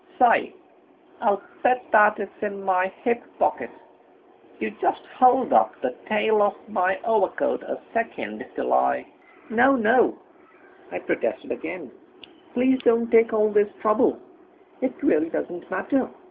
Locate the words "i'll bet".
1.21-1.83